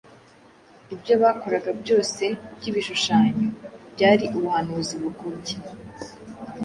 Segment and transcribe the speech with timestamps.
[0.93, 2.23] Ibyo bakoraga byose
[2.55, 3.47] by’ibishushanyo
[3.93, 5.55] byari ubuhanuzi bukubye